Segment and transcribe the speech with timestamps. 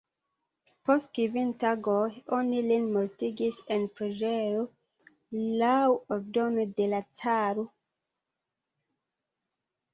[0.87, 2.07] Post kvin tagoj
[2.37, 4.65] oni lin mortigis en preĝejo,
[5.63, 5.77] laŭ
[6.19, 7.69] ordono de la caro.